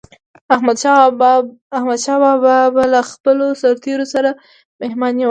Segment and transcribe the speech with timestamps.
[1.75, 4.29] احمدشاه بابا به له خپلو سرتېرو سره
[4.79, 5.29] مهربان و.